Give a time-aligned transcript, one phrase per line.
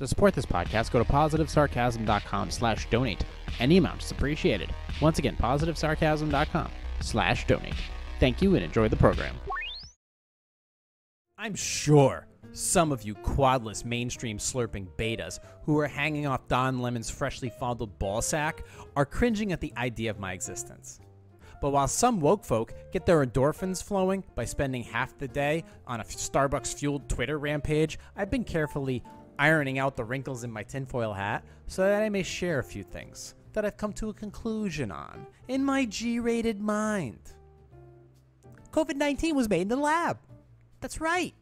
[0.00, 3.22] To support this podcast, go to positivesarcasm.com slash donate.
[3.58, 4.70] Any amount is appreciated.
[5.02, 7.74] Once again, positivesarcasm.com slash donate.
[8.18, 9.36] Thank you and enjoy the program.
[11.36, 17.10] I'm sure some of you quadless mainstream slurping betas who are hanging off Don Lemon's
[17.10, 18.60] freshly fondled ballsack
[18.96, 20.98] are cringing at the idea of my existence.
[21.60, 26.00] But while some woke folk get their endorphins flowing by spending half the day on
[26.00, 29.02] a Starbucks fueled Twitter rampage, I've been carefully
[29.40, 32.82] ironing out the wrinkles in my tinfoil hat so that I may share a few
[32.82, 37.32] things that I've come to a conclusion on in my G rated mind.
[38.70, 40.18] COVID 19 was made in the lab.
[40.80, 41.34] That's right.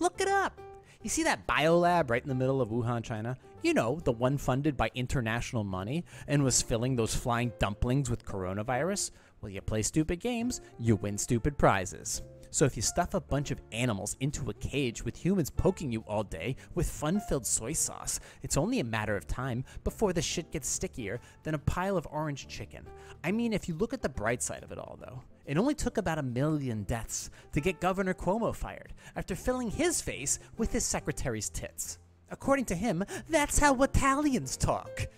[0.00, 0.60] Look it up.
[1.02, 3.36] You see that biolab right in the middle of Wuhan, China?
[3.62, 8.24] You know, the one funded by international money and was filling those flying dumplings with
[8.24, 9.10] coronavirus?
[9.40, 12.22] Well, you play stupid games, you win stupid prizes.
[12.54, 16.04] So if you stuff a bunch of animals into a cage with humans poking you
[16.06, 20.22] all day with fun filled soy sauce, it's only a matter of time before the
[20.22, 22.86] shit gets stickier than a pile of orange chicken.
[23.24, 25.74] I mean, if you look at the bright side of it all, though, it only
[25.74, 30.70] took about a million deaths to get Governor Cuomo fired after filling his face with
[30.70, 31.98] his secretary's tits.
[32.30, 35.08] According to him, that's how Italians talk.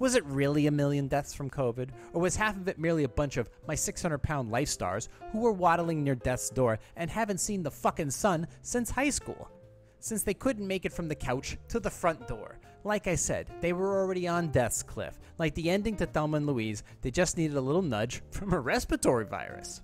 [0.00, 3.08] Was it really a million deaths from COVID, or was half of it merely a
[3.08, 7.38] bunch of my 600 pound life stars who were waddling near death's door and haven't
[7.38, 9.50] seen the fucking sun since high school?
[9.98, 12.58] Since they couldn't make it from the couch to the front door.
[12.82, 15.20] Like I said, they were already on death's cliff.
[15.36, 18.58] Like the ending to Thelma and Louise, they just needed a little nudge from a
[18.58, 19.82] respiratory virus.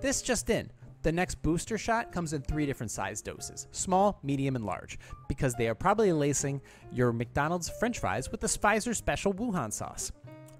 [0.00, 0.70] This just in.
[1.02, 5.54] The next booster shot comes in three different size doses small, medium, and large because
[5.54, 6.60] they are probably lacing
[6.92, 10.10] your McDonald's french fries with the Pfizer special Wuhan sauce.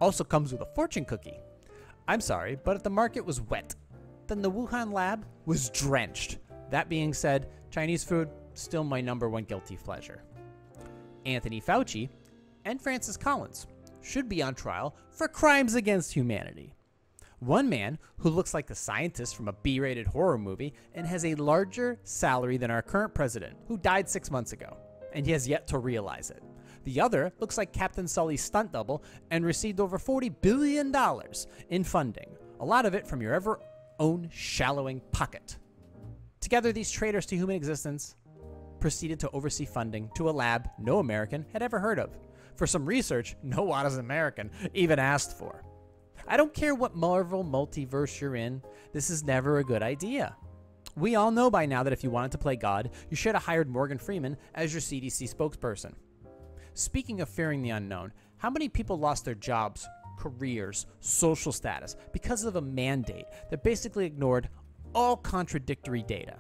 [0.01, 1.41] Also comes with a fortune cookie.
[2.07, 3.75] I'm sorry, but if the market was wet,
[4.29, 6.39] then the Wuhan lab was drenched.
[6.71, 10.23] That being said, Chinese food, still my number one guilty pleasure.
[11.27, 12.09] Anthony Fauci
[12.65, 13.67] and Francis Collins
[14.01, 16.75] should be on trial for crimes against humanity.
[17.41, 21.25] One man who looks like the scientist from a B rated horror movie and has
[21.25, 24.77] a larger salary than our current president, who died six months ago,
[25.13, 26.43] and he has yet to realize it.
[26.83, 30.93] The other looks like Captain Sully's stunt double and received over $40 billion
[31.69, 33.61] in funding, a lot of it from your ever
[34.01, 35.59] own shallowing pocket.
[36.41, 38.17] Together, these traitors to human existence
[38.81, 42.17] proceeded to oversee funding to a lab no American had ever heard of,
[42.57, 45.63] for some research no honest American even asked for.
[46.31, 48.61] I don't care what Marvel multiverse you're in,
[48.93, 50.37] this is never a good idea.
[50.95, 53.45] We all know by now that if you wanted to play God, you should have
[53.45, 55.95] hired Morgan Freeman as your CDC spokesperson.
[56.75, 62.45] Speaking of fearing the unknown, how many people lost their jobs, careers, social status because
[62.45, 64.51] of a mandate that basically ignored
[64.95, 66.37] all contradictory data?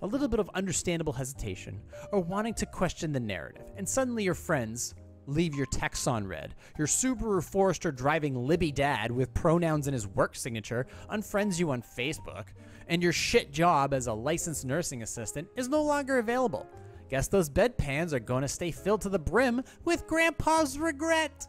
[0.00, 4.34] A little bit of understandable hesitation, or wanting to question the narrative, and suddenly your
[4.34, 4.94] friends,
[5.30, 6.54] leave your texts on read.
[6.76, 11.82] Your Subaru Forester driving Libby dad with pronouns in his work signature unfriends you on
[11.82, 12.48] Facebook,
[12.88, 16.66] and your shit job as a licensed nursing assistant is no longer available.
[17.08, 21.46] Guess those bedpans are going to stay filled to the brim with Grandpa's regret.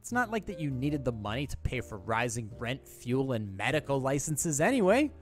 [0.00, 3.56] It's not like that you needed the money to pay for rising rent, fuel, and
[3.56, 5.12] medical licenses anyway.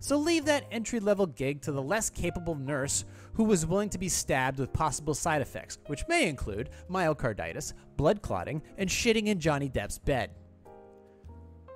[0.00, 3.98] So leave that entry level gig to the less capable nurse who was willing to
[3.98, 9.38] be stabbed with possible side effects, which may include myocarditis, blood clotting, and shitting in
[9.38, 10.30] Johnny Depp's bed.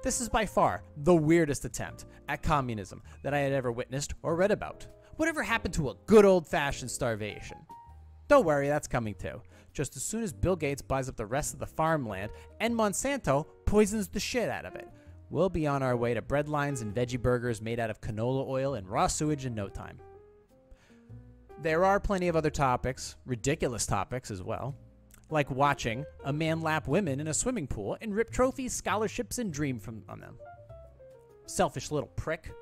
[0.02, 4.36] This is by far the weirdest attempt at communism that I had ever witnessed or
[4.36, 4.86] read about.
[5.16, 7.58] Whatever happened to a good old fashioned starvation?
[8.28, 9.42] Don't worry, that's coming too.
[9.74, 12.30] Just as soon as Bill Gates buys up the rest of the farmland
[12.60, 14.88] and Monsanto poisons the shit out of it.
[15.34, 18.74] We'll be on our way to breadlines and veggie burgers made out of canola oil
[18.74, 19.98] and raw sewage in no time.
[21.60, 24.76] There are plenty of other topics, ridiculous topics as well,
[25.30, 29.52] like watching a man lap women in a swimming pool and rip trophies, scholarships, and
[29.52, 30.38] dream from on them.
[31.46, 32.52] Selfish little prick.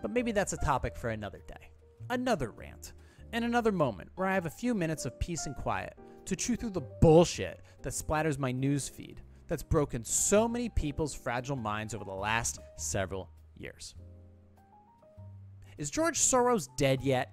[0.00, 1.72] But maybe that's a topic for another day,
[2.10, 2.92] another rant,
[3.32, 6.54] and another moment where I have a few minutes of peace and quiet to chew
[6.54, 11.94] through the bullshit that splatters my news feed that's broken so many people's fragile minds
[11.94, 13.94] over the last several years.
[15.78, 17.32] Is George Soros dead yet?